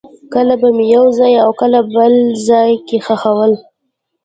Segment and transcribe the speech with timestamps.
[0.33, 2.13] کله به مې یو ځای او کله بل
[2.47, 3.53] ځای کې خښول.